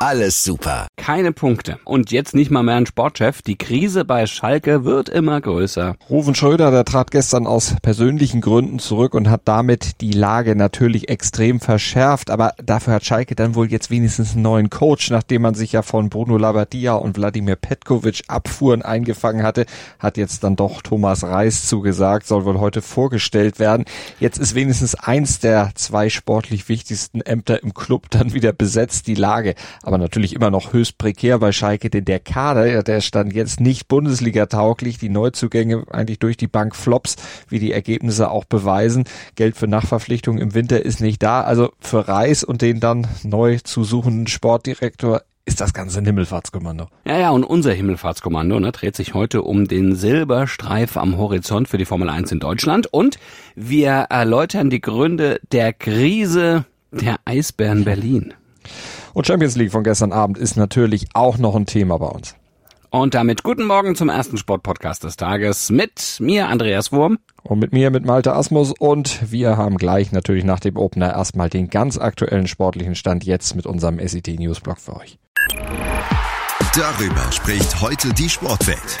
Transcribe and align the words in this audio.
alles 0.00 0.44
super. 0.44 0.86
Keine 0.96 1.32
Punkte. 1.32 1.78
Und 1.84 2.12
jetzt 2.12 2.34
nicht 2.34 2.50
mal 2.50 2.62
mehr 2.62 2.76
ein 2.76 2.86
Sportchef. 2.86 3.42
Die 3.42 3.56
Krise 3.56 4.04
bei 4.04 4.26
Schalke 4.26 4.84
wird 4.84 5.08
immer 5.08 5.40
größer. 5.40 5.96
Rufen 6.08 6.34
Schröder, 6.34 6.70
der 6.70 6.84
trat 6.84 7.10
gestern 7.10 7.46
aus 7.46 7.74
persönlichen 7.82 8.40
Gründen 8.40 8.78
zurück 8.78 9.14
und 9.14 9.28
hat 9.28 9.42
damit 9.46 10.00
die 10.00 10.12
Lage 10.12 10.54
natürlich 10.54 11.08
extrem 11.08 11.58
verschärft. 11.58 12.30
Aber 12.30 12.52
dafür 12.62 12.94
hat 12.94 13.06
Schalke 13.06 13.34
dann 13.34 13.54
wohl 13.54 13.70
jetzt 13.70 13.90
wenigstens 13.90 14.34
einen 14.34 14.42
neuen 14.42 14.70
Coach, 14.70 15.10
nachdem 15.10 15.42
man 15.42 15.54
sich 15.54 15.72
ja 15.72 15.82
von 15.82 16.10
Bruno 16.10 16.36
Labbadia 16.36 16.94
und 16.94 17.16
Wladimir 17.16 17.56
Petkovic 17.56 18.22
Abfuhren 18.28 18.82
eingefangen 18.82 19.42
hatte, 19.42 19.66
hat 19.98 20.16
jetzt 20.16 20.44
dann 20.44 20.54
doch 20.54 20.82
Thomas 20.82 21.24
Reis 21.24 21.66
zugesagt, 21.66 22.26
soll 22.26 22.44
wohl 22.44 22.60
heute 22.60 22.82
vorgestellt 22.82 23.58
werden. 23.58 23.84
Jetzt 24.20 24.38
ist 24.38 24.54
wenigstens 24.54 24.94
eins 24.94 25.40
der 25.40 25.72
zwei 25.74 26.08
sportlich 26.08 26.68
wichtigsten 26.68 27.20
Ämter 27.20 27.62
im 27.62 27.74
Club 27.74 28.10
dann 28.10 28.32
wieder 28.32 28.52
besetzt. 28.52 29.06
Die 29.06 29.14
Lage 29.14 29.54
aber 29.88 29.98
natürlich 29.98 30.34
immer 30.34 30.50
noch 30.50 30.74
höchst 30.74 30.98
prekär 30.98 31.38
bei 31.38 31.50
Schalke, 31.50 31.88
denn 31.88 32.04
der 32.04 32.20
Kader, 32.20 32.82
der 32.82 33.00
stand 33.00 33.32
jetzt 33.32 33.58
nicht 33.58 33.88
Bundesliga 33.88 34.44
tauglich, 34.44 34.98
die 34.98 35.08
Neuzugänge 35.08 35.84
eigentlich 35.90 36.18
durch 36.18 36.36
die 36.36 36.46
Bank 36.46 36.76
Flops, 36.76 37.16
wie 37.48 37.58
die 37.58 37.72
Ergebnisse 37.72 38.30
auch 38.30 38.44
beweisen. 38.44 39.04
Geld 39.34 39.56
für 39.56 39.66
Nachverpflichtungen 39.66 40.42
im 40.42 40.52
Winter 40.52 40.84
ist 40.84 41.00
nicht 41.00 41.22
da, 41.22 41.40
also 41.40 41.72
für 41.80 42.06
Reis 42.06 42.44
und 42.44 42.60
den 42.60 42.80
dann 42.80 43.06
neu 43.22 43.58
zu 43.64 43.82
suchenden 43.82 44.26
Sportdirektor 44.26 45.22
ist 45.46 45.62
das 45.62 45.72
ganze 45.72 46.00
ein 46.00 46.04
Himmelfahrtskommando. 46.04 46.88
Ja, 47.06 47.18
ja, 47.18 47.30
und 47.30 47.42
unser 47.42 47.72
Himmelfahrtskommando 47.72 48.60
ne, 48.60 48.70
dreht 48.70 48.94
sich 48.94 49.14
heute 49.14 49.40
um 49.40 49.66
den 49.66 49.96
Silberstreif 49.96 50.98
am 50.98 51.16
Horizont 51.16 51.66
für 51.66 51.78
die 51.78 51.86
Formel 51.86 52.10
1 52.10 52.30
in 52.32 52.40
Deutschland 52.40 52.86
und 52.92 53.18
wir 53.54 53.90
erläutern 54.10 54.68
die 54.68 54.82
Gründe 54.82 55.40
der 55.50 55.72
Krise 55.72 56.66
der 56.90 57.16
Eisbären 57.24 57.84
Berlin. 57.84 58.34
Und 59.18 59.26
Champions 59.26 59.56
League 59.56 59.72
von 59.72 59.82
gestern 59.82 60.12
Abend 60.12 60.38
ist 60.38 60.56
natürlich 60.56 61.08
auch 61.12 61.38
noch 61.38 61.56
ein 61.56 61.66
Thema 61.66 61.98
bei 61.98 62.06
uns. 62.06 62.36
Und 62.90 63.14
damit 63.14 63.42
guten 63.42 63.66
Morgen 63.66 63.96
zum 63.96 64.10
ersten 64.10 64.36
Sportpodcast 64.36 65.02
des 65.02 65.16
Tages 65.16 65.70
mit 65.70 66.18
mir, 66.20 66.46
Andreas 66.46 66.92
Wurm. 66.92 67.18
Und 67.42 67.58
mit 67.58 67.72
mir, 67.72 67.90
mit 67.90 68.06
Malte 68.06 68.32
Asmus. 68.32 68.72
Und 68.78 69.32
wir 69.32 69.56
haben 69.56 69.76
gleich 69.76 70.12
natürlich 70.12 70.44
nach 70.44 70.60
dem 70.60 70.76
Opener 70.76 71.14
erstmal 71.14 71.50
den 71.50 71.68
ganz 71.68 71.98
aktuellen 71.98 72.46
sportlichen 72.46 72.94
Stand 72.94 73.24
jetzt 73.24 73.56
mit 73.56 73.66
unserem 73.66 73.98
SET 73.98 74.28
Newsblog 74.28 74.78
für 74.78 74.94
euch. 74.94 75.18
Darüber 76.76 77.32
spricht 77.32 77.80
heute 77.80 78.14
die 78.14 78.28
Sportwelt. 78.28 79.00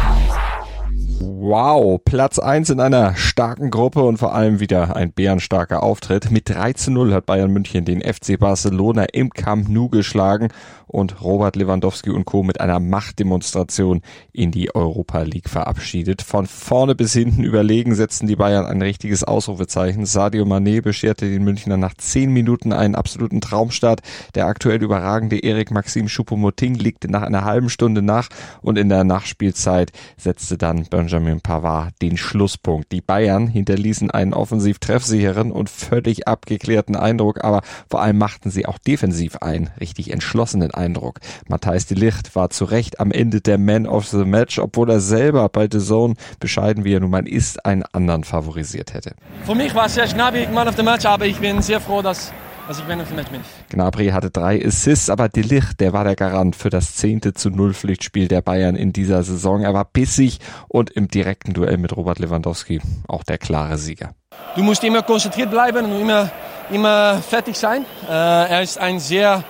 Wow, 1.23 1.99
Platz 2.03 2.39
eins 2.39 2.71
in 2.71 2.79
einer 2.79 3.15
starken 3.15 3.69
Gruppe 3.69 4.01
und 4.01 4.17
vor 4.17 4.33
allem 4.33 4.59
wieder 4.59 4.95
ein 4.95 5.13
bärenstarker 5.13 5.83
Auftritt. 5.83 6.31
Mit 6.31 6.49
3 6.49 6.73
zu 6.73 6.89
0 6.89 7.13
hat 7.13 7.27
Bayern 7.27 7.51
München 7.51 7.85
den 7.85 8.01
FC 8.01 8.39
Barcelona 8.39 9.03
im 9.03 9.29
Camp 9.29 9.69
Nou 9.69 9.87
geschlagen 9.89 10.47
und 10.87 11.21
Robert 11.21 11.55
Lewandowski 11.55 12.09
und 12.09 12.25
Co. 12.25 12.43
mit 12.43 12.59
einer 12.59 12.79
Machtdemonstration 12.79 14.01
in 14.33 14.51
die 14.51 14.75
Europa 14.75 15.21
League 15.21 15.49
verabschiedet. 15.49 16.21
Von 16.21 16.47
vorne 16.47 16.95
bis 16.95 17.13
hinten 17.13 17.43
überlegen 17.43 17.95
setzten 17.95 18.27
die 18.27 18.35
Bayern 18.35 18.65
ein 18.65 18.81
richtiges 18.81 19.23
Ausrufezeichen. 19.23 20.05
Sadio 20.05 20.43
Mané 20.43 20.81
bescherte 20.81 21.29
den 21.29 21.43
Münchnern 21.43 21.79
nach 21.79 21.93
10 21.93 22.31
Minuten 22.31 22.73
einen 22.73 22.95
absoluten 22.95 23.41
Traumstart. 23.41 24.01
Der 24.35 24.47
aktuell 24.47 24.81
überragende 24.81 25.37
Erik 25.37 25.71
Maxim 25.71 26.07
Choupo-Moting 26.07 26.75
legte 26.75 27.09
nach 27.09 27.21
einer 27.21 27.45
halben 27.45 27.69
Stunde 27.69 28.01
nach 28.01 28.27
und 28.61 28.77
in 28.77 28.89
der 28.89 29.03
Nachspielzeit 29.03 29.91
setzte 30.17 30.57
dann 30.57 30.85
Benjamin 31.11 31.41
Pavard 31.41 31.93
den 32.01 32.15
Schlusspunkt. 32.15 32.93
Die 32.93 33.01
Bayern 33.01 33.47
hinterließen 33.47 34.11
einen 34.11 34.33
offensiv 34.33 34.79
treffsicheren 34.79 35.51
und 35.51 35.69
völlig 35.69 36.25
abgeklärten 36.25 36.95
Eindruck, 36.95 37.43
aber 37.43 37.63
vor 37.89 38.01
allem 38.01 38.17
machten 38.17 38.49
sie 38.49 38.65
auch 38.65 38.77
defensiv 38.77 39.35
einen 39.37 39.69
richtig 39.81 40.13
entschlossenen 40.13 40.71
Eindruck. 40.71 41.19
Matthijs 41.49 41.85
de 41.85 41.97
Licht 41.97 42.33
war 42.37 42.49
zu 42.49 42.63
Recht 42.63 43.01
am 43.01 43.11
Ende 43.11 43.41
der 43.41 43.57
Man 43.57 43.87
of 43.87 44.07
the 44.07 44.23
Match, 44.23 44.57
obwohl 44.57 44.89
er 44.89 45.01
selber 45.01 45.49
bei 45.49 45.67
The 45.69 45.79
Zone, 45.79 46.13
bescheiden 46.39 46.85
wie 46.85 46.93
er 46.93 47.01
nun 47.01 47.11
mal 47.11 47.27
ist, 47.27 47.65
einen 47.65 47.83
anderen 47.91 48.23
favorisiert 48.23 48.93
hätte. 48.93 49.13
Für 49.43 49.55
mich 49.55 49.75
war 49.75 49.87
es 49.87 49.95
sehr 49.95 50.07
Gnabry 50.07 50.47
Man 50.47 50.69
of 50.69 50.77
the 50.77 50.83
Match, 50.83 51.05
aber 51.05 51.25
ich 51.25 51.39
bin 51.39 51.61
sehr 51.61 51.81
froh, 51.81 52.01
dass 52.01 52.31
dass 52.71 52.79
ich 52.79 52.85
the 53.07 53.13
Match 53.13 53.29
bin. 53.29 53.41
Gnabry 53.69 54.09
hatte 54.09 54.29
drei 54.29 54.65
Assists, 54.65 55.09
aber 55.09 55.27
De 55.27 55.43
Ligt, 55.43 55.79
der 55.79 55.91
war 55.91 56.05
der 56.05 56.15
Garant 56.15 56.55
für 56.55 56.69
das 56.69 56.95
zehnte 56.95 57.33
zu 57.33 57.49
null 57.49 57.73
Pflichtspiel 57.73 58.27
der 58.29 58.41
Bayern 58.41 58.75
in 58.75 58.93
dieser 58.93 59.23
Saison. 59.23 59.61
Er 59.61 59.73
war 59.73 59.85
bissig 59.85 60.39
und 60.69 60.89
im 60.89 61.09
direkten 61.09 61.53
Duell 61.53 61.77
mit 61.77 61.95
Robert 61.95 62.19
Lewandowski 62.19 62.81
auch 63.07 63.23
der 63.23 63.37
klare 63.37 63.77
Sieger. 63.77 64.11
Du 64.55 64.63
musst 64.63 64.83
immer 64.83 65.01
konzentriert 65.01 65.51
bleiben 65.51 65.85
und 65.85 65.99
immer, 65.99 66.31
immer 66.71 67.21
fertig 67.21 67.57
sein. 67.57 67.85
Äh, 68.07 68.13
er 68.13 68.61
ist 68.61 68.77
ein 68.77 68.99
sehr 68.99 69.43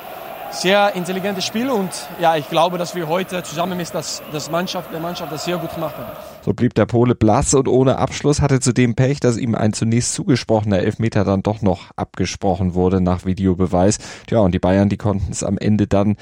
sehr 0.50 0.96
intelligentes 0.96 1.46
Spiel 1.46 1.70
und 1.70 1.92
ja, 2.20 2.36
ich 2.36 2.50
glaube, 2.50 2.78
dass 2.78 2.94
wir 2.94 3.08
heute 3.08 3.42
zusammen 3.42 3.78
mit 3.78 3.94
das, 3.94 4.22
das 4.34 4.52
Mannschaft, 4.52 4.92
der 4.92 5.00
Mannschaft 5.00 5.32
das 5.32 5.46
sehr 5.46 5.58
gut 5.58 5.74
gemacht 5.74 5.96
haben. 5.98 6.12
So 6.44 6.54
blieb 6.54 6.74
der 6.74 6.86
Pole 6.88 7.14
blass 7.16 7.54
und 7.54 7.68
ohne 7.68 7.98
Abschluss 7.98 8.42
hatte 8.42 8.60
zudem 8.60 8.96
Pech, 8.96 9.20
dass 9.20 9.38
ihm 9.38 9.54
ein 9.56 9.74
zunächst 9.74 10.14
zugesprochener 10.14 10.80
Elfmeter 10.80 11.24
dann 11.24 11.44
doch 11.44 11.62
noch 11.62 11.92
abgesprochen 11.96 12.74
wurde 12.74 13.00
nach 13.00 13.26
Videobeweis. 13.26 14.00
Tja, 14.28 14.40
und 14.40 14.54
die 14.54 14.60
Bayern, 14.60 14.90
die 14.90 14.98
konnten 14.98 15.32
es 15.32 15.44
am 15.44 15.58
Ende 15.58 15.88
dann 15.88 16.16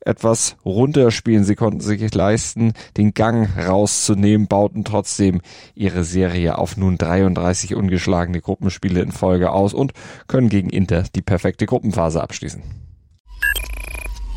etwas 0.00 0.56
runterspielen. 0.64 1.44
Sie 1.44 1.54
konnten 1.54 1.80
sich 1.80 2.14
leisten, 2.14 2.72
den 2.96 3.14
Gang 3.14 3.48
rauszunehmen, 3.56 4.48
bauten 4.48 4.84
trotzdem 4.84 5.40
ihre 5.74 6.04
Serie 6.04 6.58
auf 6.58 6.76
nun 6.76 6.98
33 6.98 7.74
ungeschlagene 7.74 8.40
Gruppenspiele 8.40 9.00
in 9.00 9.12
Folge 9.12 9.52
aus 9.52 9.74
und 9.74 9.92
können 10.26 10.48
gegen 10.48 10.70
Inter 10.70 11.04
die 11.14 11.22
perfekte 11.22 11.66
Gruppenphase 11.66 12.22
abschließen. 12.22 12.62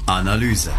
Analyse. 0.06 0.72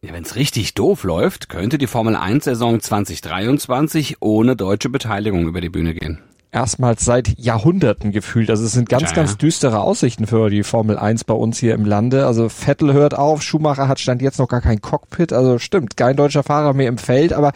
Ja, 0.00 0.12
Wenn 0.12 0.22
es 0.22 0.36
richtig 0.36 0.74
doof 0.74 1.02
läuft, 1.02 1.48
könnte 1.48 1.76
die 1.76 1.88
Formel 1.88 2.14
1-Saison 2.14 2.78
2023 2.80 4.18
ohne 4.20 4.54
deutsche 4.54 4.90
Beteiligung 4.90 5.48
über 5.48 5.60
die 5.60 5.70
Bühne 5.70 5.92
gehen. 5.92 6.20
Erstmals 6.52 7.04
seit 7.04 7.36
Jahrhunderten 7.36 8.12
gefühlt. 8.12 8.48
Also 8.48 8.64
es 8.64 8.72
sind 8.72 8.88
ganz, 8.88 9.10
Ja, 9.10 9.12
ganz 9.12 9.32
ja. 9.32 9.36
düstere 9.38 9.80
Aussichten 9.80 10.28
für 10.28 10.50
die 10.50 10.62
Formel 10.62 10.96
1 10.96 11.24
bei 11.24 11.34
uns 11.34 11.58
hier 11.58 11.74
im 11.74 11.84
Lande. 11.84 12.26
Also 12.26 12.48
Vettel 12.48 12.92
hört 12.92 13.18
auf, 13.18 13.42
Schumacher 13.42 13.88
hat 13.88 13.98
stand 13.98 14.22
jetzt 14.22 14.38
noch 14.38 14.48
gar 14.48 14.60
kein 14.60 14.80
Cockpit. 14.80 15.32
Also 15.32 15.58
stimmt, 15.58 15.96
kein 15.96 16.14
deutscher 16.16 16.44
Fahrer 16.44 16.74
mehr 16.74 16.88
im 16.88 16.98
Feld, 16.98 17.32
aber 17.32 17.52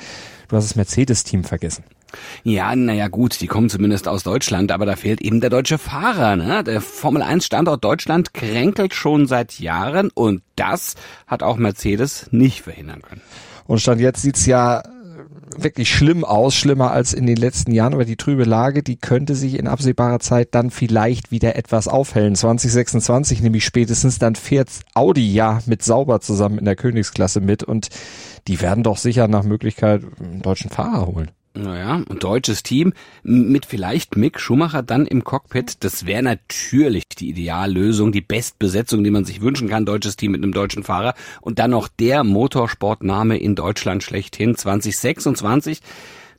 du 0.49 0.57
hast 0.57 0.65
das 0.69 0.77
Mercedes-Team 0.77 1.45
vergessen. 1.45 1.85
Ja, 2.45 2.75
naja 2.75 3.09
gut, 3.09 3.41
die 3.41 3.47
kommen 3.47 3.69
zumindest 3.69 4.09
aus 4.09 4.23
Deutschland, 4.23 4.73
aber 4.73 4.87
da 4.87 4.97
fehlt 4.97 5.21
eben 5.21 5.41
der 5.41 5.51
deutsche 5.51 5.79
Fahrer. 5.79 6.37
Ne? 6.37 6.65
Der 6.65 6.81
Formel 6.81 7.23
1 7.23 7.45
Standort 7.45 7.85
Deutschland 7.85 8.35
kränkelt 8.35 8.95
schon 8.95 9.27
seit 9.27 9.59
Jahren 9.59 10.11
und 10.15 10.43
das 10.57 10.95
hat 11.27 11.43
auch 11.43 11.57
Mercedes 11.57 12.29
nicht 12.31 12.63
verhindern 12.63 13.03
können. 13.03 13.23
Und 13.67 13.81
stand 13.81 14.01
jetzt 14.01 14.23
sieht's 14.23 14.47
ja 14.47 14.83
wirklich 15.57 15.91
schlimm 15.91 16.25
aus, 16.25 16.55
schlimmer 16.55 16.91
als 16.93 17.13
in 17.13 17.27
den 17.27 17.37
letzten 17.37 17.73
Jahren, 17.73 17.95
aber 17.95 18.05
die 18.05 18.17
trübe 18.17 18.45
Lage, 18.45 18.83
die 18.83 18.97
könnte 18.97 19.35
sich 19.35 19.59
in 19.59 19.67
absehbarer 19.67 20.21
Zeit 20.21 20.49
dann 20.53 20.71
vielleicht 20.71 21.31
wieder 21.31 21.57
etwas 21.57 21.89
aufhellen. 21.89 22.35
2026 22.35 23.43
nämlich 23.43 23.65
spätestens, 23.65 24.19
dann 24.19 24.35
fährt 24.35 24.71
Audi 24.95 25.33
ja 25.33 25.61
mit 25.67 25.83
Sauber 25.83 26.21
zusammen 26.21 26.59
in 26.59 26.65
der 26.65 26.77
Königsklasse 26.77 27.41
mit 27.41 27.63
und 27.63 27.89
die 28.49 28.61
werden 28.61 28.85
doch 28.85 28.97
sicher 28.97 29.29
nach 29.29 29.45
Möglichkeit 29.45 30.03
einen 30.21 30.43
deutschen 30.43 30.71
Fahrer 30.71 31.07
holen. 31.07 31.31
Naja, 31.55 32.03
ein 32.09 32.19
deutsches 32.19 32.63
Team. 32.63 32.95
Mit 33.23 33.67
vielleicht 33.67 34.17
Mick 34.17 34.41
Schumacher 34.41 34.83
dann 34.83 35.07
im 35.07 35.23
Cockpit, 35.23 35.85
das 35.85 36.07
wäre 36.07 36.23
natürlich 36.23 37.09
die 37.09 37.29
Ideallösung, 37.29 38.11
die 38.11 38.23
Bestbesetzung, 38.23 39.05
die 39.05 39.11
man 39.11 39.27
sich 39.27 39.43
wünschen 39.43 39.69
kann, 39.69 39.85
deutsches 39.85 40.17
Team 40.17 40.33
mit 40.33 40.43
einem 40.43 40.53
deutschen 40.53 40.83
Fahrer. 40.83 41.15
Und 41.43 41.59
dann 41.59 41.73
noch 41.73 41.89
der 41.89 42.25
Motorsportname 42.25 43.37
in 43.37 43.55
Deutschland 43.55 44.03
schlechthin. 44.03 44.57
2026. 44.57 45.81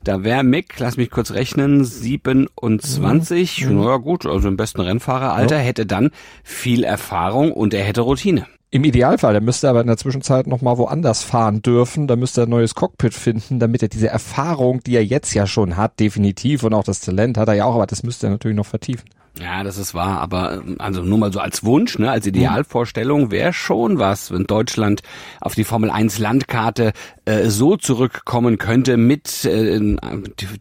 Da 0.04 0.22
wäre 0.22 0.44
Mick, 0.44 0.78
lass 0.78 0.98
mich 0.98 1.10
kurz 1.10 1.30
rechnen, 1.30 1.82
27, 1.82 3.66
mhm. 3.66 3.76
naja 3.76 3.96
gut, 3.96 4.26
also 4.26 4.48
im 4.48 4.58
besten 4.58 4.82
Rennfahreralter, 4.82 5.56
ja. 5.56 5.62
hätte 5.62 5.86
dann 5.86 6.10
viel 6.42 6.84
Erfahrung 6.84 7.52
und 7.52 7.72
er 7.72 7.84
hätte 7.84 8.02
Routine. 8.02 8.46
Im 8.70 8.84
Idealfall, 8.84 9.32
der 9.32 9.40
müsste 9.40 9.70
aber 9.70 9.80
in 9.80 9.86
der 9.86 9.96
Zwischenzeit 9.96 10.46
noch 10.46 10.60
mal 10.60 10.76
woanders 10.76 11.22
fahren 11.22 11.62
dürfen. 11.62 12.06
Da 12.06 12.16
müsste 12.16 12.42
er 12.42 12.46
ein 12.46 12.50
neues 12.50 12.74
Cockpit 12.74 13.14
finden, 13.14 13.60
damit 13.60 13.82
er 13.82 13.88
diese 13.88 14.08
Erfahrung, 14.08 14.82
die 14.82 14.96
er 14.96 15.04
jetzt 15.04 15.32
ja 15.32 15.46
schon 15.46 15.76
hat, 15.78 16.00
definitiv 16.00 16.64
und 16.64 16.74
auch 16.74 16.84
das 16.84 17.00
Talent 17.00 17.38
hat 17.38 17.48
er 17.48 17.54
ja 17.54 17.64
auch, 17.64 17.76
aber 17.76 17.86
das 17.86 18.02
müsste 18.02 18.26
er 18.26 18.30
natürlich 18.30 18.56
noch 18.56 18.66
vertiefen. 18.66 19.08
Ja, 19.40 19.64
das 19.64 19.78
ist 19.78 19.94
wahr, 19.94 20.20
aber 20.20 20.62
also 20.78 21.02
nur 21.02 21.18
mal 21.18 21.32
so 21.32 21.40
als 21.40 21.64
Wunsch, 21.64 21.98
ne, 21.98 22.08
als 22.08 22.24
Idealvorstellung 22.24 23.32
wäre 23.32 23.52
schon 23.52 23.98
was, 23.98 24.30
wenn 24.30 24.44
Deutschland 24.44 25.02
auf 25.40 25.56
die 25.56 25.64
Formel 25.64 25.90
1 25.90 26.20
Landkarte 26.20 26.92
äh, 27.24 27.48
so 27.48 27.76
zurückkommen 27.76 28.58
könnte 28.58 28.96
mit 28.96 29.44
äh, 29.44 29.96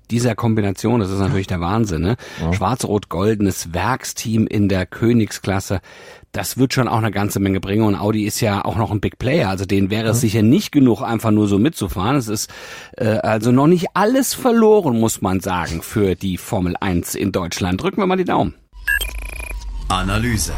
dieser 0.09 0.35
Kombination, 0.35 0.99
das 0.99 1.09
ist 1.09 1.19
natürlich 1.19 1.47
der 1.47 1.61
Wahnsinn, 1.61 2.01
ne? 2.01 2.15
Ja. 2.41 2.53
Schwarz-rot-goldenes 2.53 3.73
Werksteam 3.73 4.47
in 4.47 4.69
der 4.69 4.85
Königsklasse 4.85 5.81
das 6.33 6.57
wird 6.57 6.73
schon 6.73 6.87
auch 6.87 6.97
eine 6.97 7.11
ganze 7.11 7.39
Menge 7.39 7.61
bringen. 7.61 7.83
Und 7.83 7.95
Audi 7.95 8.25
ist 8.25 8.41
ja 8.41 8.65
auch 8.65 8.75
noch 8.75 8.91
ein 8.91 8.99
Big 8.99 9.19
Player. 9.19 9.49
Also 9.49 9.65
denen 9.65 9.91
wäre 9.91 10.09
es 10.09 10.17
mhm. 10.17 10.21
sicher 10.21 10.41
nicht 10.41 10.71
genug, 10.71 11.01
einfach 11.01 11.31
nur 11.31 11.47
so 11.47 11.59
mitzufahren. 11.59 12.17
Es 12.17 12.27
ist 12.27 12.51
äh, 12.97 13.05
also 13.05 13.51
noch 13.51 13.67
nicht 13.67 13.87
alles 13.93 14.33
verloren, 14.33 14.99
muss 14.99 15.21
man 15.21 15.39
sagen, 15.39 15.83
für 15.83 16.15
die 16.15 16.37
Formel 16.37 16.75
1 16.79 17.13
in 17.15 17.31
Deutschland. 17.31 17.81
Drücken 17.81 18.01
wir 18.01 18.07
mal 18.07 18.17
die 18.17 18.25
Daumen. 18.25 18.55
Analyse. 19.89 20.53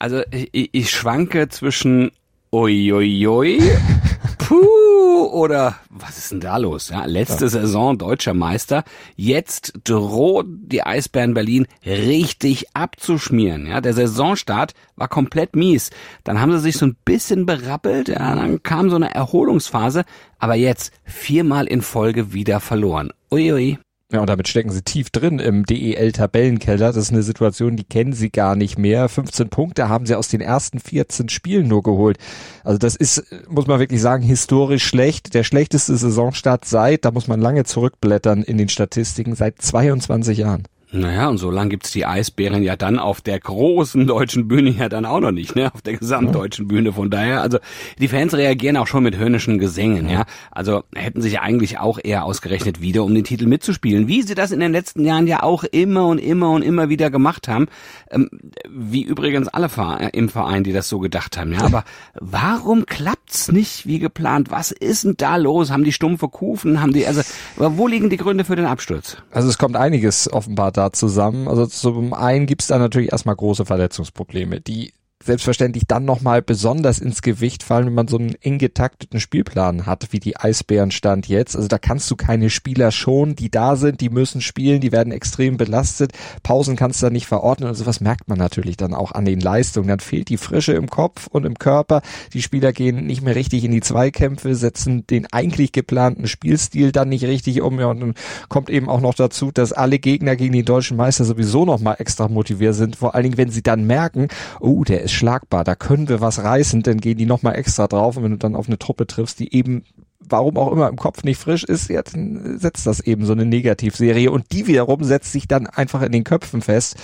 Also 0.00 0.22
ich, 0.32 0.70
ich 0.72 0.90
schwanke 0.90 1.48
zwischen 1.48 2.10
Uiuiui. 2.52 3.60
Puh, 4.38 5.26
oder 5.30 5.76
was 5.88 6.18
ist 6.18 6.32
denn 6.32 6.40
da 6.40 6.56
los? 6.56 6.88
Ja, 6.88 7.04
letzte 7.04 7.44
ja. 7.44 7.50
Saison 7.50 7.96
deutscher 7.96 8.34
Meister. 8.34 8.82
Jetzt 9.14 9.74
droht 9.84 10.46
die 10.48 10.82
Eisbären 10.82 11.34
Berlin 11.34 11.68
richtig 11.86 12.74
abzuschmieren. 12.74 13.66
Ja, 13.66 13.80
der 13.80 13.94
Saisonstart 13.94 14.74
war 14.96 15.06
komplett 15.06 15.54
mies. 15.54 15.90
Dann 16.24 16.40
haben 16.40 16.50
sie 16.50 16.58
sich 16.58 16.76
so 16.76 16.86
ein 16.86 16.96
bisschen 17.04 17.46
berappelt. 17.46 18.08
Ja, 18.08 18.34
dann 18.34 18.62
kam 18.64 18.90
so 18.90 18.96
eine 18.96 19.14
Erholungsphase. 19.14 20.04
Aber 20.40 20.56
jetzt 20.56 20.92
viermal 21.04 21.68
in 21.68 21.82
Folge 21.82 22.32
wieder 22.32 22.58
verloren. 22.58 23.12
Uiui. 23.30 23.78
Ja, 24.12 24.20
und 24.20 24.28
damit 24.28 24.48
stecken 24.48 24.70
sie 24.70 24.82
tief 24.82 25.10
drin 25.10 25.38
im 25.38 25.64
DEL-Tabellenkeller. 25.64 26.88
Das 26.88 26.96
ist 26.96 27.12
eine 27.12 27.22
Situation, 27.22 27.76
die 27.76 27.84
kennen 27.84 28.12
sie 28.12 28.30
gar 28.30 28.56
nicht 28.56 28.76
mehr. 28.76 29.08
15 29.08 29.50
Punkte 29.50 29.88
haben 29.88 30.04
sie 30.04 30.16
aus 30.16 30.26
den 30.26 30.40
ersten 30.40 30.80
14 30.80 31.28
Spielen 31.28 31.68
nur 31.68 31.84
geholt. 31.84 32.18
Also 32.64 32.78
das 32.78 32.96
ist, 32.96 33.24
muss 33.48 33.68
man 33.68 33.78
wirklich 33.78 34.00
sagen, 34.00 34.24
historisch 34.24 34.84
schlecht. 34.84 35.34
Der 35.34 35.44
schlechteste 35.44 35.96
Saisonstart 35.96 36.64
seit, 36.64 37.04
da 37.04 37.12
muss 37.12 37.28
man 37.28 37.40
lange 37.40 37.62
zurückblättern 37.64 38.42
in 38.42 38.58
den 38.58 38.68
Statistiken, 38.68 39.36
seit 39.36 39.62
22 39.62 40.38
Jahren. 40.38 40.64
Naja, 40.92 41.28
und 41.28 41.38
so 41.38 41.52
lang 41.52 41.68
gibt's 41.68 41.92
die 41.92 42.04
Eisbären 42.04 42.64
ja 42.64 42.74
dann 42.74 42.98
auf 42.98 43.20
der 43.20 43.38
großen 43.38 44.08
deutschen 44.08 44.48
Bühne 44.48 44.70
ja 44.70 44.88
dann 44.88 45.04
auch 45.04 45.20
noch 45.20 45.30
nicht, 45.30 45.54
ne? 45.54 45.72
Auf 45.72 45.82
der 45.82 45.96
gesamtdeutschen 45.96 46.66
Bühne. 46.66 46.92
Von 46.92 47.10
daher, 47.10 47.42
also 47.42 47.58
die 48.00 48.08
Fans 48.08 48.34
reagieren 48.34 48.76
auch 48.76 48.88
schon 48.88 49.04
mit 49.04 49.16
höhnischen 49.16 49.60
Gesängen, 49.60 50.08
ja. 50.08 50.24
Also 50.50 50.82
hätten 50.94 51.22
sich 51.22 51.38
eigentlich 51.38 51.78
auch 51.78 52.00
eher 52.02 52.24
ausgerechnet 52.24 52.80
wieder, 52.80 53.04
um 53.04 53.14
den 53.14 53.22
Titel 53.22 53.46
mitzuspielen, 53.46 54.08
wie 54.08 54.22
sie 54.22 54.34
das 54.34 54.50
in 54.50 54.58
den 54.58 54.72
letzten 54.72 55.04
Jahren 55.04 55.28
ja 55.28 55.44
auch 55.44 55.62
immer 55.62 56.08
und 56.08 56.18
immer 56.18 56.50
und 56.50 56.62
immer 56.62 56.88
wieder 56.88 57.08
gemacht 57.08 57.46
haben. 57.46 57.68
Ähm, 58.10 58.28
wie 58.68 59.02
übrigens 59.02 59.46
alle 59.46 59.70
im 60.12 60.28
Verein, 60.28 60.64
die 60.64 60.72
das 60.72 60.88
so 60.88 60.98
gedacht 60.98 61.38
haben, 61.38 61.52
ja. 61.52 61.60
Aber 61.60 61.84
warum 62.14 62.84
klappt's 62.84 63.52
nicht 63.52 63.86
wie 63.86 64.00
geplant? 64.00 64.50
Was 64.50 64.72
ist 64.72 65.04
denn 65.04 65.14
da 65.16 65.36
los? 65.36 65.70
Haben 65.70 65.84
die 65.84 65.92
stumpfe 65.92 66.28
Kufen? 66.28 66.80
Haben 66.80 66.92
die, 66.92 67.06
also, 67.06 67.20
wo 67.56 67.86
liegen 67.86 68.10
die 68.10 68.16
Gründe 68.16 68.44
für 68.44 68.56
den 68.56 68.66
Absturz? 68.66 69.18
Also 69.30 69.48
es 69.48 69.56
kommt 69.56 69.76
einiges 69.76 70.32
offenbar 70.32 70.72
da 70.80 70.92
zusammen. 70.92 71.46
Also 71.46 71.66
zum 71.66 72.14
einen 72.14 72.46
gibt 72.46 72.62
es 72.62 72.68
da 72.68 72.78
natürlich 72.78 73.12
erstmal 73.12 73.36
große 73.36 73.66
Verletzungsprobleme, 73.66 74.60
die 74.60 74.92
selbstverständlich 75.22 75.86
dann 75.86 76.06
nochmal 76.06 76.40
besonders 76.40 76.98
ins 76.98 77.20
Gewicht 77.20 77.62
fallen, 77.62 77.86
wenn 77.86 77.94
man 77.94 78.08
so 78.08 78.16
einen 78.16 78.34
eng 78.40 78.58
getakteten 78.58 79.20
Spielplan 79.20 79.84
hat, 79.84 80.12
wie 80.12 80.18
die 80.18 80.36
Eisbären 80.36 80.90
stand 80.90 81.28
jetzt. 81.28 81.56
Also 81.56 81.68
da 81.68 81.76
kannst 81.78 82.10
du 82.10 82.16
keine 82.16 82.48
Spieler 82.48 82.90
schon, 82.90 83.36
die 83.36 83.50
da 83.50 83.76
sind, 83.76 84.00
die 84.00 84.08
müssen 84.08 84.40
spielen, 84.40 84.80
die 84.80 84.92
werden 84.92 85.12
extrem 85.12 85.58
belastet. 85.58 86.12
Pausen 86.42 86.74
kannst 86.74 87.02
du 87.02 87.06
da 87.06 87.10
nicht 87.10 87.26
verordnen 87.26 87.68
und 87.68 87.74
sowas 87.74 88.00
merkt 88.00 88.28
man 88.28 88.38
natürlich 88.38 88.78
dann 88.78 88.94
auch 88.94 89.12
an 89.12 89.26
den 89.26 89.40
Leistungen. 89.40 89.88
Dann 89.88 90.00
fehlt 90.00 90.30
die 90.30 90.38
Frische 90.38 90.72
im 90.72 90.88
Kopf 90.88 91.26
und 91.26 91.44
im 91.44 91.58
Körper. 91.58 92.00
Die 92.32 92.40
Spieler 92.40 92.72
gehen 92.72 93.06
nicht 93.06 93.20
mehr 93.20 93.34
richtig 93.34 93.64
in 93.64 93.72
die 93.72 93.82
Zweikämpfe, 93.82 94.54
setzen 94.54 95.06
den 95.06 95.30
eigentlich 95.32 95.72
geplanten 95.72 96.28
Spielstil 96.28 96.92
dann 96.92 97.10
nicht 97.10 97.24
richtig 97.24 97.60
um. 97.60 97.78
Ja, 97.78 97.88
und 97.88 98.00
dann 98.00 98.14
kommt 98.48 98.70
eben 98.70 98.88
auch 98.88 99.02
noch 99.02 99.14
dazu, 99.14 99.50
dass 99.52 99.74
alle 99.74 99.98
Gegner 99.98 100.34
gegen 100.36 100.54
den 100.54 100.64
deutschen 100.64 100.96
Meister 100.96 101.26
sowieso 101.26 101.66
nochmal 101.66 101.96
extra 101.98 102.28
motiviert 102.28 102.74
sind. 102.74 102.96
Vor 102.96 103.14
allen 103.14 103.24
Dingen, 103.24 103.36
wenn 103.36 103.50
sie 103.50 103.62
dann 103.62 103.86
merken, 103.86 104.28
oh, 104.60 104.82
der 104.82 105.02
ist 105.02 105.09
ist 105.10 105.16
schlagbar, 105.16 105.64
da 105.64 105.74
können 105.74 106.08
wir 106.08 106.20
was 106.20 106.42
reißen, 106.42 106.82
dann 106.82 106.98
gehen 106.98 107.18
die 107.18 107.26
nochmal 107.26 107.56
extra 107.56 107.86
drauf 107.86 108.16
und 108.16 108.24
wenn 108.24 108.32
du 108.32 108.38
dann 108.38 108.56
auf 108.56 108.68
eine 108.68 108.78
Truppe 108.78 109.06
triffst, 109.06 109.38
die 109.40 109.54
eben 109.54 109.84
warum 110.20 110.56
auch 110.56 110.70
immer 110.70 110.88
im 110.88 110.96
Kopf 110.96 111.24
nicht 111.24 111.40
frisch 111.40 111.64
ist, 111.64 111.88
jetzt 111.88 112.16
setzt 112.16 112.86
das 112.86 113.00
eben 113.00 113.24
so 113.24 113.32
eine 113.32 113.44
Negativserie 113.44 114.30
und 114.30 114.52
die 114.52 114.66
wiederum 114.66 115.02
setzt 115.02 115.32
sich 115.32 115.48
dann 115.48 115.66
einfach 115.66 116.02
in 116.02 116.12
den 116.12 116.24
Köpfen 116.24 116.62
fest. 116.62 116.96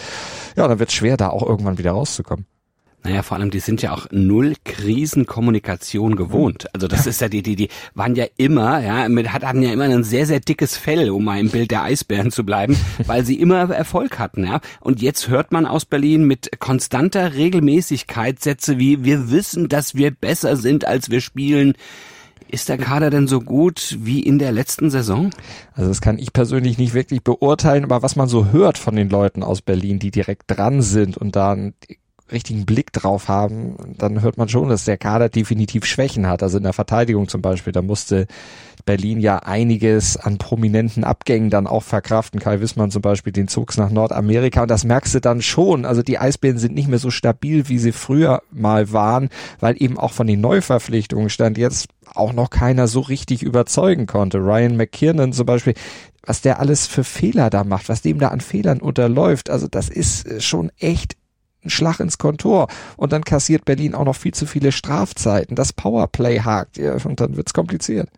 Ja, 0.57 0.69
dann 0.69 0.79
wird 0.79 0.91
es 0.91 0.95
schwer, 0.95 1.17
da 1.17 1.31
auch 1.31 1.43
irgendwann 1.43 1.79
wieder 1.79 1.93
rauszukommen. 1.93 2.47
Naja, 3.07 3.23
vor 3.23 3.37
allem, 3.37 3.53
die 3.53 3.61
sind 3.61 3.83
ja 3.83 3.93
auch 3.93 4.09
null 4.11 4.55
Krisenkommunikation 4.65 6.17
gewohnt. 6.17 6.67
Also 6.75 6.89
das 6.89 7.07
ist 7.07 7.21
ja 7.21 7.29
die, 7.29 7.41
die, 7.41 7.55
die 7.55 7.69
waren 7.95 8.17
ja 8.17 8.25
immer, 8.37 8.81
ja, 8.81 9.09
mit, 9.09 9.33
hatten 9.33 9.63
ja 9.63 9.73
immer 9.73 9.85
ein 9.85 10.03
sehr, 10.03 10.27
sehr 10.27 10.41
dickes 10.41 10.77
Fell, 10.77 11.11
um 11.11 11.23
mal 11.23 11.39
im 11.39 11.51
Bild 11.51 11.71
der 11.71 11.85
Eisbären 11.85 12.33
zu 12.33 12.45
bleiben, 12.45 12.77
weil 13.07 13.25
sie 13.25 13.39
immer 13.39 13.71
Erfolg 13.71 14.19
hatten, 14.19 14.45
ja. 14.45 14.61
Und 14.81 15.03
jetzt 15.03 15.29
hört 15.29 15.53
man 15.53 15.67
aus 15.67 15.85
Berlin 15.85 16.25
mit 16.25 16.59
konstanter 16.59 17.35
Regelmäßigkeit 17.35 18.43
Sätze 18.43 18.81
wie, 18.81 19.05
wir 19.05 19.31
wissen, 19.31 19.69
dass 19.69 19.95
wir 19.95 20.11
besser 20.11 20.57
sind, 20.57 20.85
als 20.85 21.09
wir 21.09 21.21
spielen. 21.21 21.75
Ist 22.49 22.69
der 22.69 22.79
Kader 22.79 23.11
denn 23.11 23.29
so 23.29 23.41
gut 23.41 23.99
wie 24.01 24.19
in 24.21 24.41
der 24.41 24.51
letzten 24.51 24.91
Saison? 24.91 25.31
Also 25.75 25.91
das 25.91 26.01
kann 26.01 26.19
ich 26.19 26.33
persönlich 26.33 26.77
nicht 26.77 26.93
wirklich 26.93 27.23
beurteilen, 27.23 27.85
aber 27.85 28.03
was 28.03 28.17
man 28.17 28.27
so 28.27 28.47
hört 28.51 28.79
von 28.79 28.97
den 28.97 29.11
Leuten 29.11 29.45
aus 29.45 29.63
Berlin, 29.63 30.01
die 30.01 30.11
direkt 30.11 30.45
dran 30.49 30.83
sind 30.83 31.17
und 31.17 31.37
da 31.37 31.57
richtigen 32.31 32.67
Blick 32.67 32.93
drauf 32.93 33.29
haben, 33.29 33.77
dann 33.99 34.23
hört 34.23 34.37
man 34.37 34.49
schon, 34.49 34.69
dass 34.69 34.85
der 34.85 34.99
Kader 34.99 35.29
definitiv 35.29 35.85
Schwächen 35.85 36.27
hat. 36.27 36.43
Also 36.43 36.59
in 36.59 36.65
der 36.65 36.73
Verteidigung 36.73 37.29
zum 37.29 37.43
Beispiel, 37.43 37.73
da 37.73 37.83
musste 37.83 38.27
Berlin 38.85 39.21
ja 39.21 39.39
einiges 39.39 40.17
an 40.17 40.39
prominenten 40.39 41.05
Abgängen 41.05 41.51
dann 41.51 41.67
auch 41.67 41.83
verkraften. 41.83 42.41
Kai 42.41 42.61
Wissmann 42.61 42.91
zum 42.91 43.03
Beispiel, 43.03 43.33
den 43.33 43.49
zog's 43.49 43.77
nach 43.77 43.91
Nordamerika 43.91 44.63
und 44.63 44.71
das 44.71 44.85
merkst 44.85 45.15
du 45.15 45.21
dann 45.21 45.43
schon. 45.43 45.85
Also 45.85 46.03
die 46.03 46.19
Eisbären 46.19 46.59
sind 46.59 46.75
nicht 46.75 46.89
mehr 46.89 46.99
so 46.99 47.11
stabil, 47.11 47.69
wie 47.69 47.79
sie 47.79 47.93
früher 47.93 48.43
mal 48.51 48.93
waren, 48.93 49.29
weil 49.61 49.81
eben 49.83 49.99
auch 49.99 50.13
von 50.13 50.27
den 50.27 50.41
Neuverpflichtungen 50.41 51.31
stand 51.31 51.59
jetzt 51.59 51.89
auch 52.15 52.33
noch 52.33 52.51
keiner 52.51 52.87
so 52.87 53.01
richtig 53.01 53.43
überzeugen 53.43 54.07
konnte. 54.07 54.39
Ryan 54.39 54.77
McKiernan 54.77 55.33
zum 55.33 55.47
Beispiel, 55.47 55.75
was 56.25 56.41
der 56.41 56.61
alles 56.61 56.87
für 56.87 57.05
Fehler 57.05 57.51
da 57.51 57.65
macht, 57.65 57.89
was 57.89 58.03
dem 58.03 58.19
da 58.19 58.29
an 58.29 58.41
Fehlern 58.41 58.81
unterläuft, 58.81 59.51
also 59.51 59.69
das 59.69 59.89
ist 59.89 60.43
schon 60.43 60.71
echt 60.79 61.16
ein 61.67 61.71
Schlag 61.71 62.01
ins 62.01 62.19
Kontor 62.19 62.69
und 62.97 63.13
dann 63.13 63.25
kassiert 63.25 63.65
Berlin 63.65 63.95
auch 63.95 64.05
noch 64.05 64.17
viel 64.17 64.35
zu 64.35 64.47
viele 64.47 64.73
Strafzeiten. 64.73 65.57
Das 65.57 65.73
Powerplay 65.73 66.41
hakt 66.41 66.79
ja, 66.79 66.95
und 67.05 67.21
dann 67.21 67.37
wird's 67.37 67.53
kompliziert. 67.53 68.09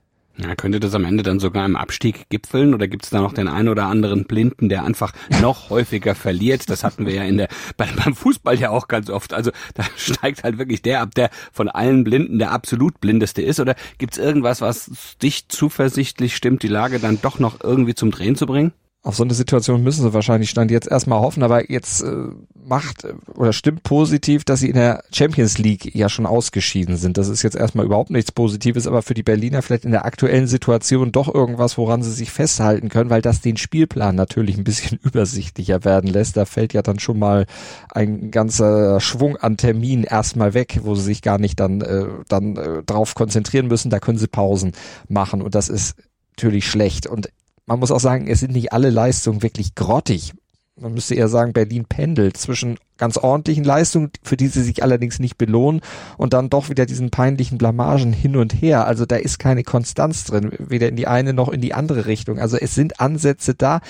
Ja, 0.41 0.55
könnte 0.55 0.79
das 0.79 0.95
am 0.95 1.05
Ende 1.05 1.25
dann 1.25 1.41
sogar 1.41 1.67
im 1.67 1.75
Abstieg 1.75 2.29
gipfeln 2.29 2.73
oder 2.73 2.87
gibt 2.87 3.03
es 3.05 3.11
da 3.11 3.21
noch 3.21 3.33
den 3.33 3.49
einen 3.49 3.69
oder 3.69 3.87
anderen 3.87 4.25
Blinden, 4.25 4.69
der 4.69 4.85
einfach 4.85 5.13
noch 5.43 5.69
häufiger 5.69 6.15
verliert? 6.15 6.71
Das 6.71 6.85
hatten 6.85 7.07
wir 7.07 7.15
ja 7.15 7.25
in 7.25 7.39
der 7.39 7.49
beim 7.77 8.15
Fußball 8.15 8.57
ja 8.57 8.71
auch 8.71 8.87
ganz 8.87 9.11
oft. 9.11 9.35
Also 9.35 9.51
da 9.75 9.83
steigt 9.97 10.45
halt 10.45 10.59
wirklich 10.59 10.81
der 10.81 11.01
ab, 11.01 11.13
der 11.17 11.31
von 11.53 11.69
allen 11.69 12.05
Blinden 12.05 12.39
der 12.39 12.53
absolut 12.53 13.01
blindeste 13.01 13.43
ist. 13.43 13.59
Oder 13.59 13.75
gibt 13.99 14.13
es 14.13 14.19
irgendwas, 14.19 14.61
was 14.61 15.17
dich 15.21 15.49
zuversichtlich 15.49 16.37
stimmt, 16.37 16.63
die 16.63 16.69
Lage 16.69 17.01
dann 17.01 17.21
doch 17.21 17.41
noch 17.41 17.61
irgendwie 17.61 17.97
zum 17.97 18.13
Drehen 18.13 18.37
zu 18.37 18.47
bringen? 18.47 18.73
auf 19.03 19.17
so 19.17 19.23
eine 19.23 19.35
Situation 19.35 19.83
müssen 19.83 20.03
sie 20.03 20.13
wahrscheinlich 20.13 20.51
Stand 20.51 20.71
jetzt 20.71 20.89
erstmal 20.89 21.21
hoffen, 21.21 21.43
aber 21.43 21.71
jetzt 21.71 22.03
äh, 22.03 22.29
macht 22.69 23.05
äh, 23.05 23.15
oder 23.35 23.53
stimmt 23.53 23.83
positiv, 23.83 24.45
dass 24.45 24.61
sie 24.61 24.69
in 24.69 24.75
der 24.75 25.03
Champions 25.13 25.59
League 25.59 25.95
ja 25.95 26.09
schon 26.09 26.27
ausgeschieden 26.27 26.97
sind. 26.97 27.19
Das 27.19 27.29
ist 27.29 27.43
jetzt 27.43 27.57
erstmal 27.57 27.87
überhaupt 27.87 28.11
nichts 28.11 28.33
Positives, 28.33 28.87
aber 28.87 29.03
für 29.03 29.15
die 29.15 29.23
Berliner 29.23 29.63
vielleicht 29.63 29.85
in 29.85 29.91
der 29.91 30.05
aktuellen 30.05 30.47
Situation 30.47 31.13
doch 31.13 31.33
irgendwas, 31.33 31.79
woran 31.79 32.03
sie 32.03 32.13
sich 32.13 32.31
festhalten 32.31 32.89
können, 32.89 33.11
weil 33.11 33.23
das 33.23 33.41
den 33.41 33.57
Spielplan 33.57 34.15
natürlich 34.15 34.57
ein 34.57 34.65
bisschen 34.65 34.99
übersichtlicher 35.03 35.85
werden 35.85 36.11
lässt. 36.11 36.37
Da 36.37 36.45
fällt 36.45 36.73
ja 36.73 36.83
dann 36.83 36.99
schon 36.99 37.19
mal 37.19 37.47
ein 37.91 38.31
ganzer 38.31 39.01
Schwung 39.01 39.37
an 39.37 39.57
Terminen 39.57 40.05
erstmal 40.05 40.55
weg, 40.55 40.81
wo 40.83 40.95
sie 40.95 41.03
sich 41.03 41.23
gar 41.23 41.39
nicht 41.39 41.59
dann, 41.61 41.81
äh, 41.81 42.07
dann 42.29 42.57
äh, 42.57 42.83
drauf 42.85 43.15
konzentrieren 43.15 43.69
müssen. 43.69 43.91
Da 43.91 43.99
können 44.01 44.19
sie 44.19 44.29
Pausen 44.29 44.73
machen 45.09 45.43
und 45.43 45.55
das 45.55 45.69
ist 45.69 45.97
natürlich 46.37 46.67
schlecht 46.67 47.07
und 47.07 47.31
man 47.67 47.81
muss 47.81 47.91
auch 47.91 48.01
sagen, 48.01 48.29
es 48.29 48.41
sind 48.41 48.53
nicht 48.53 48.73
alle 48.73 48.89
Leistungen 48.89 49.43
wirklich 49.43 49.75
grottig. 49.75 50.33
Man 50.81 50.95
müsste 50.95 51.15
eher 51.15 51.29
sagen, 51.29 51.53
Berlin 51.53 51.85
pendelt 51.85 52.37
zwischen 52.37 52.79
ganz 52.97 53.17
ordentlichen 53.17 53.65
Leistungen, 53.65 54.11
für 54.23 54.37
die 54.37 54.49
sie 54.49 54.63
sich 54.63 54.83
allerdings 54.83 55.19
nicht 55.19 55.39
belohnen 55.39 55.81
und 56.17 56.33
dann 56.33 56.51
doch 56.51 56.69
wieder 56.69 56.87
diesen 56.87 57.11
peinlichen 57.11 57.59
Blamagen 57.59 58.13
hin 58.13 58.37
und 58.37 58.53
her. 58.53 58.87
Also 58.87 59.07
da 59.07 59.17
ist 59.17 59.39
keine 59.39 59.63
Konstanz 59.65 60.25
drin, 60.25 60.53
weder 60.59 60.89
in 60.89 60.97
die 60.97 61.07
eine 61.07 61.33
noch 61.33 61.49
in 61.49 61.61
die 61.61 61.75
andere 61.75 62.07
Richtung. 62.07 62.39
Also 62.39 62.57
es 62.57 62.75
sind 62.75 63.01
Ansätze 63.01 63.55
da, 63.55 63.81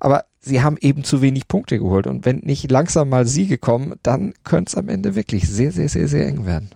aber 0.00 0.24
sie 0.40 0.62
haben 0.62 0.76
eben 0.80 1.04
zu 1.04 1.22
wenig 1.22 1.48
Punkte 1.48 1.78
geholt. 1.78 2.06
Und 2.06 2.24
wenn 2.24 2.38
nicht 2.38 2.70
langsam 2.70 3.08
mal 3.08 3.26
Siege 3.26 3.58
kommen, 3.58 3.94
dann 4.02 4.34
könnte 4.44 4.70
es 4.70 4.74
am 4.76 4.88
Ende 4.88 5.14
wirklich 5.14 5.48
sehr, 5.48 5.72
sehr, 5.72 5.88
sehr, 5.88 6.08
sehr 6.08 6.26
eng 6.26 6.46
werden. 6.46 6.70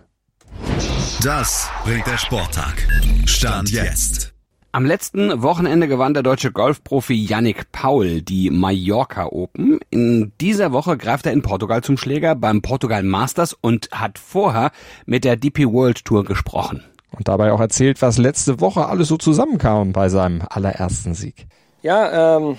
Das 1.23 1.69
bringt 1.83 2.07
der 2.07 2.17
Sporttag. 2.17 2.87
Stand 3.25 3.69
jetzt. 3.71 4.30
Am 4.73 4.85
letzten 4.85 5.41
Wochenende 5.41 5.89
gewann 5.89 6.13
der 6.13 6.23
deutsche 6.23 6.53
Golfprofi 6.53 7.13
Yannick 7.13 7.73
Paul 7.73 8.21
die 8.21 8.49
Mallorca 8.49 9.25
Open. 9.25 9.81
In 9.89 10.31
dieser 10.39 10.71
Woche 10.71 10.95
greift 10.95 11.25
er 11.25 11.33
in 11.33 11.41
Portugal 11.41 11.83
zum 11.83 11.97
Schläger 11.97 12.35
beim 12.35 12.61
Portugal 12.61 13.03
Masters 13.03 13.51
und 13.51 13.89
hat 13.91 14.17
vorher 14.17 14.71
mit 15.05 15.25
der 15.25 15.35
DP 15.35 15.65
World 15.65 16.05
Tour 16.05 16.23
gesprochen. 16.23 16.85
Und 17.11 17.27
dabei 17.27 17.51
auch 17.51 17.59
erzählt, 17.59 18.01
was 18.01 18.17
letzte 18.17 18.61
Woche 18.61 18.85
alles 18.85 19.09
so 19.09 19.17
zusammenkam 19.17 19.91
bei 19.91 20.07
seinem 20.07 20.41
allerersten 20.49 21.15
Sieg. 21.15 21.47
Ja, 21.81 22.37
ähm, 22.37 22.57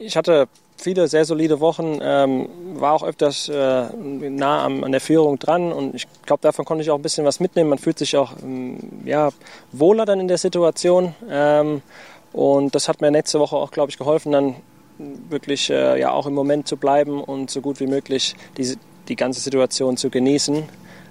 ich 0.00 0.16
hatte 0.16 0.48
viele 0.76 1.08
sehr 1.08 1.24
solide 1.24 1.60
Wochen, 1.60 1.98
ähm, 2.02 2.48
war 2.74 2.92
auch 2.92 3.02
öfters 3.02 3.48
äh, 3.48 3.86
nah 3.94 4.64
am, 4.64 4.84
an 4.84 4.92
der 4.92 5.00
Führung 5.00 5.38
dran 5.38 5.72
und 5.72 5.94
ich 5.94 6.06
glaube, 6.26 6.42
davon 6.42 6.64
konnte 6.64 6.82
ich 6.82 6.90
auch 6.90 6.96
ein 6.96 7.02
bisschen 7.02 7.24
was 7.24 7.40
mitnehmen. 7.40 7.70
Man 7.70 7.78
fühlt 7.78 7.98
sich 7.98 8.16
auch 8.16 8.32
ähm, 8.42 8.78
ja, 9.04 9.30
wohler 9.72 10.04
dann 10.04 10.20
in 10.20 10.28
der 10.28 10.38
Situation 10.38 11.14
ähm, 11.30 11.82
und 12.32 12.74
das 12.74 12.88
hat 12.88 13.00
mir 13.00 13.10
letzte 13.10 13.38
Woche 13.38 13.56
auch, 13.56 13.70
glaube 13.70 13.90
ich, 13.90 13.98
geholfen, 13.98 14.32
dann 14.32 14.56
wirklich 15.28 15.70
äh, 15.70 16.00
ja 16.00 16.12
auch 16.12 16.26
im 16.26 16.34
Moment 16.34 16.68
zu 16.68 16.76
bleiben 16.76 17.22
und 17.22 17.50
so 17.50 17.60
gut 17.60 17.80
wie 17.80 17.86
möglich 17.86 18.34
diese, 18.56 18.76
die 19.08 19.16
ganze 19.16 19.40
Situation 19.40 19.96
zu 19.96 20.10
genießen. 20.10 20.64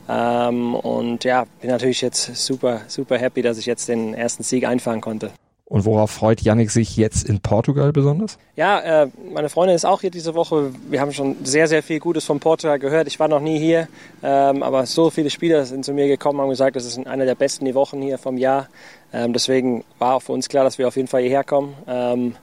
Ähm, 0.09 0.75
und 0.75 1.23
ja, 1.23 1.45
bin 1.61 1.69
natürlich 1.69 2.01
jetzt 2.01 2.35
super, 2.35 2.81
super 2.87 3.17
happy, 3.17 3.41
dass 3.41 3.57
ich 3.57 3.65
jetzt 3.65 3.87
den 3.87 4.13
ersten 4.13 4.43
Sieg 4.43 4.65
einfahren 4.65 5.01
konnte. 5.01 5.31
Und 5.73 5.85
worauf 5.85 6.11
freut 6.11 6.39
Yannick 6.41 6.69
sich 6.69 6.97
jetzt 6.97 7.27
in 7.27 7.39
Portugal 7.39 7.91
besonders? 7.91 8.37
Ja, 8.55 9.05
äh, 9.05 9.07
meine 9.33 9.49
Freundin 9.49 9.75
ist 9.75 9.85
auch 9.85 10.01
hier 10.01 10.11
diese 10.11 10.35
Woche. 10.35 10.71
Wir 10.87 11.01
haben 11.01 11.11
schon 11.11 11.35
sehr, 11.43 11.67
sehr 11.67 11.81
viel 11.81 11.99
Gutes 11.99 12.25
von 12.25 12.39
Portugal 12.39 12.77
gehört. 12.77 13.07
Ich 13.07 13.19
war 13.19 13.27
noch 13.27 13.39
nie 13.39 13.57
hier, 13.57 13.87
ähm, 14.21 14.61
aber 14.61 14.85
so 14.85 15.09
viele 15.09 15.31
Spieler 15.31 15.65
sind 15.65 15.83
zu 15.83 15.93
mir 15.93 16.07
gekommen 16.07 16.37
und 16.37 16.43
haben 16.43 16.49
gesagt, 16.51 16.75
das 16.75 16.85
ist 16.85 16.99
eine 17.07 17.25
der 17.25 17.33
besten 17.33 17.73
Wochen 17.73 18.03
hier 18.03 18.19
vom 18.19 18.37
Jahr. 18.37 18.67
Ähm, 19.11 19.33
deswegen 19.33 19.83
war 19.97 20.13
auch 20.13 20.21
für 20.21 20.33
uns 20.33 20.47
klar, 20.47 20.63
dass 20.63 20.77
wir 20.77 20.87
auf 20.87 20.95
jeden 20.95 21.07
Fall 21.07 21.23
hierher 21.23 21.43
kommen. 21.43 21.73
Ähm, 21.87 22.35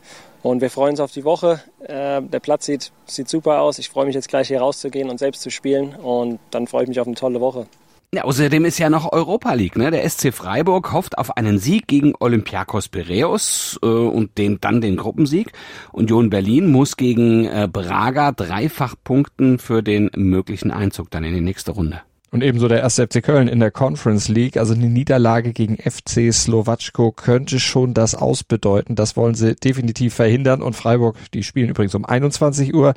und 0.42 0.60
wir 0.60 0.68
freuen 0.68 0.94
uns 0.94 1.00
auf 1.00 1.12
die 1.12 1.22
Woche. 1.22 1.60
Äh, 1.84 2.22
der 2.22 2.40
Platz 2.40 2.66
sieht, 2.66 2.90
sieht 3.06 3.28
super 3.28 3.60
aus. 3.60 3.78
Ich 3.78 3.90
freue 3.90 4.06
mich 4.06 4.16
jetzt 4.16 4.28
gleich 4.28 4.48
hier 4.48 4.58
rauszugehen 4.58 5.08
und 5.08 5.18
selbst 5.18 5.42
zu 5.42 5.50
spielen. 5.50 5.94
Und 5.94 6.40
dann 6.50 6.66
freue 6.66 6.82
ich 6.82 6.88
mich 6.88 6.98
auf 6.98 7.06
eine 7.06 7.14
tolle 7.14 7.40
Woche. 7.40 7.68
Ja, 8.12 8.24
außerdem 8.24 8.64
ist 8.64 8.78
ja 8.78 8.90
noch 8.90 9.12
Europa 9.12 9.54
League, 9.54 9.76
ne? 9.76 9.92
Der 9.92 10.08
SC 10.08 10.34
Freiburg 10.34 10.92
hofft 10.92 11.16
auf 11.16 11.36
einen 11.36 11.60
Sieg 11.60 11.86
gegen 11.86 12.12
Olympiakos 12.18 12.88
Piraeus 12.88 13.78
äh, 13.84 13.86
und 13.86 14.36
den 14.36 14.60
dann 14.60 14.80
den 14.80 14.96
Gruppensieg. 14.96 15.52
Union 15.92 16.28
Berlin 16.28 16.72
muss 16.72 16.96
gegen 16.96 17.44
äh, 17.44 17.68
Braga 17.72 18.32
dreifach 18.32 18.96
punkten 19.04 19.60
für 19.60 19.84
den 19.84 20.10
möglichen 20.16 20.72
Einzug 20.72 21.12
dann 21.12 21.22
in 21.22 21.34
die 21.34 21.40
nächste 21.40 21.70
Runde. 21.70 22.00
Und 22.32 22.42
ebenso 22.42 22.66
der 22.66 22.80
erste 22.80 23.06
FC 23.06 23.22
Köln 23.22 23.46
in 23.46 23.60
der 23.60 23.70
Conference 23.70 24.26
League, 24.26 24.56
also 24.56 24.74
eine 24.74 24.88
Niederlage 24.88 25.52
gegen 25.52 25.76
FC 25.76 26.34
Slowatschko 26.34 27.12
könnte 27.12 27.60
schon 27.60 27.94
das 27.94 28.16
ausbedeuten. 28.16 28.96
Das 28.96 29.16
wollen 29.16 29.36
sie 29.36 29.54
definitiv 29.54 30.14
verhindern. 30.14 30.62
Und 30.62 30.74
Freiburg, 30.74 31.16
die 31.32 31.44
spielen 31.44 31.68
übrigens 31.70 31.94
um 31.94 32.04
21 32.04 32.74
Uhr, 32.74 32.94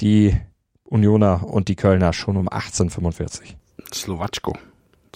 die 0.00 0.34
Unioner 0.84 1.46
und 1.46 1.68
die 1.68 1.76
Kölner 1.76 2.14
schon 2.14 2.38
um 2.38 2.48
18.45 2.48 3.56
Slowatschko. 3.92 4.56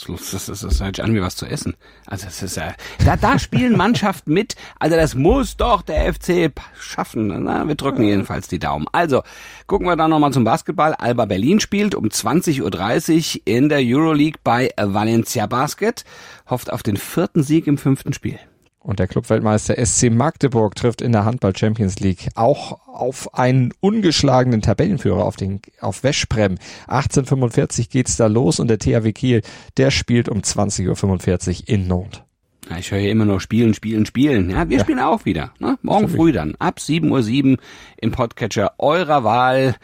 Das, 0.07 0.31
das, 0.31 0.47
das, 0.47 0.61
das 0.61 0.81
hört 0.81 0.97
sich 0.97 1.05
an 1.05 1.15
wie 1.15 1.21
was 1.21 1.35
zu 1.35 1.47
essen. 1.47 1.75
Also 2.07 2.27
das 2.27 2.43
ist 2.43 2.57
ja, 2.57 2.75
da, 3.05 3.17
da 3.17 3.39
spielen 3.39 3.77
Mannschaften 3.77 4.33
mit. 4.33 4.55
Also 4.79 4.97
das 4.97 5.15
muss 5.15 5.57
doch 5.57 5.83
der 5.83 6.13
FC 6.13 6.53
schaffen. 6.79 7.45
Na, 7.45 7.67
wir 7.67 7.75
drücken 7.75 8.05
jedenfalls 8.05 8.47
die 8.47 8.61
Daumen. 8.61 8.87
Also 8.93 9.23
gucken 9.67 9.89
wir 9.89 9.97
dann 9.97 10.11
nochmal 10.11 10.33
zum 10.33 10.45
Basketball. 10.45 10.95
Alba 10.95 11.25
Berlin 11.25 11.59
spielt 11.59 11.95
um 11.95 12.07
20.30 12.07 13.37
Uhr 13.37 13.43
in 13.45 13.69
der 13.69 13.81
Euroleague 13.83 14.41
bei 14.45 14.71
Valencia 14.81 15.47
Basket. 15.47 16.05
Hofft 16.49 16.73
auf 16.73 16.83
den 16.83 16.97
vierten 16.97 17.43
Sieg 17.43 17.67
im 17.67 17.79
fünften 17.79 18.13
Spiel. 18.13 18.39
Und 18.81 19.01
der 19.01 19.09
Clubweltmeister 19.09 19.75
SC 19.85 20.11
Magdeburg 20.11 20.75
trifft 20.75 21.03
in 21.03 21.13
der 21.13 21.25
Handball 21.25 21.55
Champions 21.57 21.99
League 21.99 22.29
auch 22.37 22.87
auf 22.87 23.35
einen 23.35 23.75
ungeschlagenen 23.81 24.63
Tabellenführer, 24.63 25.25
auf 25.25 25.37
den, 25.37 25.61
auf 25.81 26.05
Weschprem. 26.05 26.59
1845 26.87 27.91
geht's 27.91 28.17
da 28.17 28.29
los 28.29 28.61
und 28.61 28.69
der 28.69 28.79
THW 28.79 29.13
Kiel, 29.13 29.43
der 29.77 29.91
spielt 29.91 30.29
um 30.29 30.39
20.45 30.39 31.63
Uhr 31.63 31.69
in 31.69 31.89
Not. 31.89 32.25
Ja, 32.71 32.79
ich 32.79 32.91
höre 32.91 33.01
hier 33.01 33.11
immer 33.11 33.25
nur 33.25 33.41
spielen, 33.41 33.75
spielen, 33.75 34.07
spielen. 34.07 34.51
Ja, 34.51 34.69
wir 34.69 34.79
ja. 34.79 34.83
spielen 34.85 35.01
auch 35.01 35.25
wieder. 35.25 35.53
Ne? 35.59 35.79
Morgen 35.83 36.09
früh 36.09 36.33
dann, 36.33 36.55
ab 36.59 36.79
7.07 36.79 37.53
Uhr 37.53 37.59
im 37.97 38.11
Podcatcher 38.13 38.75
eurer 38.79 39.25
Wahl. 39.25 39.75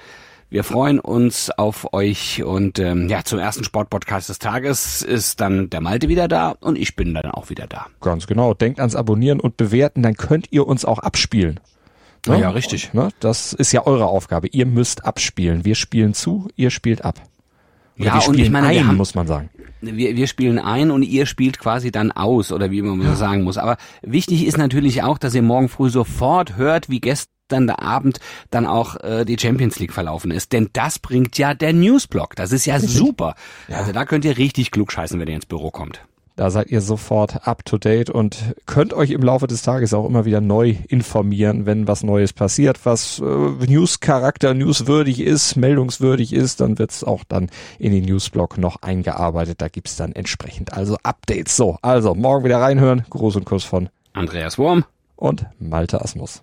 Wir 0.50 0.64
freuen 0.64 1.00
uns 1.00 1.50
auf 1.50 1.92
euch 1.92 2.42
und 2.44 2.78
ähm, 2.78 3.08
ja, 3.08 3.24
zum 3.24 3.38
ersten 3.38 3.64
Sportpodcast 3.64 4.28
des 4.28 4.38
Tages 4.38 5.02
ist 5.02 5.40
dann 5.40 5.70
der 5.70 5.80
Malte 5.80 6.08
wieder 6.08 6.28
da 6.28 6.50
und 6.60 6.78
ich 6.78 6.96
bin 6.96 7.14
dann 7.14 7.30
auch 7.32 7.50
wieder 7.50 7.66
da. 7.66 7.86
Ganz 8.00 8.26
genau. 8.26 8.54
Denkt 8.54 8.78
ans 8.78 8.94
Abonnieren 8.94 9.40
und 9.40 9.56
Bewerten, 9.56 10.02
dann 10.02 10.14
könnt 10.14 10.52
ihr 10.52 10.66
uns 10.66 10.84
auch 10.84 11.00
abspielen. 11.00 11.60
Ne? 12.26 12.40
Ja, 12.40 12.50
richtig. 12.50 12.92
Ne? 12.94 13.08
Das 13.20 13.52
ist 13.52 13.72
ja 13.72 13.86
eure 13.86 14.06
Aufgabe. 14.06 14.48
Ihr 14.48 14.66
müsst 14.66 15.04
abspielen. 15.04 15.64
Wir 15.64 15.74
spielen 15.74 16.14
zu, 16.14 16.48
ihr 16.56 16.70
spielt 16.70 17.04
ab. 17.04 17.20
Oder 17.98 18.06
ja, 18.06 18.20
und 18.26 18.38
ich 18.38 18.50
meine, 18.50 18.68
ein, 18.68 18.86
haben, 18.88 18.96
muss 18.96 19.14
man 19.14 19.26
sagen. 19.26 19.50
Wir, 19.80 20.16
wir 20.16 20.26
spielen 20.26 20.58
ein 20.58 20.90
und 20.90 21.02
ihr 21.02 21.26
spielt 21.26 21.60
quasi 21.60 21.92
dann 21.92 22.10
aus, 22.10 22.50
oder 22.50 22.70
wie 22.70 22.82
man 22.82 23.00
ja. 23.00 23.14
sagen 23.14 23.42
muss. 23.44 23.56
Aber 23.56 23.76
wichtig 24.02 24.46
ist 24.46 24.56
natürlich 24.56 25.02
auch, 25.02 25.18
dass 25.18 25.34
ihr 25.34 25.42
morgen 25.42 25.68
früh 25.68 25.90
sofort 25.90 26.56
hört, 26.56 26.88
wie 26.88 27.00
gestern 27.00 27.33
der 27.66 27.82
Abend 27.82 28.20
dann 28.50 28.66
auch 28.66 28.96
äh, 28.96 29.24
die 29.24 29.38
Champions 29.38 29.78
League 29.78 29.92
verlaufen 29.92 30.30
ist. 30.30 30.52
Denn 30.52 30.70
das 30.72 30.98
bringt 30.98 31.38
ja 31.38 31.54
der 31.54 31.72
Newsblog. 31.72 32.36
Das 32.36 32.52
ist 32.52 32.66
ja 32.66 32.78
super. 32.80 33.34
Ja. 33.68 33.78
Also 33.78 33.92
da 33.92 34.04
könnt 34.04 34.24
ihr 34.24 34.36
richtig 34.36 34.70
klug 34.70 34.92
scheißen, 34.92 35.18
wenn 35.18 35.28
ihr 35.28 35.36
ins 35.36 35.46
Büro 35.46 35.70
kommt. 35.70 36.00
Da 36.36 36.50
seid 36.50 36.68
ihr 36.72 36.80
sofort 36.80 37.46
up 37.46 37.64
to 37.64 37.78
date 37.78 38.10
und 38.10 38.56
könnt 38.66 38.92
euch 38.92 39.10
im 39.10 39.22
Laufe 39.22 39.46
des 39.46 39.62
Tages 39.62 39.94
auch 39.94 40.04
immer 40.04 40.24
wieder 40.24 40.40
neu 40.40 40.74
informieren, 40.88 41.64
wenn 41.64 41.86
was 41.86 42.02
Neues 42.02 42.32
passiert, 42.32 42.84
was 42.84 43.20
äh, 43.20 43.22
News-Charakter, 43.24 44.52
newswürdig 44.52 45.20
ist, 45.20 45.54
meldungswürdig 45.54 46.32
ist, 46.32 46.60
dann 46.60 46.80
wird's 46.80 47.04
auch 47.04 47.22
dann 47.22 47.50
in 47.78 47.92
den 47.92 48.04
Newsblog 48.04 48.58
noch 48.58 48.82
eingearbeitet. 48.82 49.60
Da 49.60 49.68
gibt's 49.68 49.94
dann 49.94 50.10
entsprechend 50.10 50.72
also 50.72 50.96
Updates. 51.04 51.56
So, 51.56 51.78
also 51.82 52.16
morgen 52.16 52.44
wieder 52.44 52.60
reinhören. 52.60 53.04
Gruß 53.10 53.36
und 53.36 53.44
Kuss 53.44 53.62
von 53.62 53.88
Andreas 54.12 54.58
Wurm 54.58 54.84
und 55.14 55.46
Malte 55.60 56.00
Asmus. 56.00 56.42